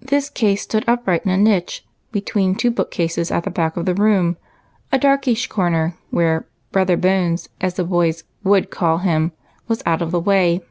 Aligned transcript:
This 0.00 0.30
case 0.30 0.62
stood 0.62 0.84
upright 0.86 1.24
in 1.26 1.32
a 1.32 1.36
niche 1.36 1.84
between 2.12 2.54
two 2.54 2.70
book 2.70 2.92
cases 2.92 3.32
at 3.32 3.42
the 3.42 3.50
back 3.50 3.76
of 3.76 3.86
the 3.86 3.94
room, 3.96 4.36
a 4.92 4.98
darkish 5.00 5.48
corner, 5.48 5.96
where 6.10 6.46
Brother 6.70 6.96
Bones, 6.96 7.48
as 7.60 7.74
the 7.74 7.82
boys 7.82 8.22
would 8.44 8.70
call 8.70 8.98
him, 8.98 9.32
was 9.66 9.82
out 9.84 10.00
of 10.00 10.12
the 10.12 10.20
way. 10.20 10.62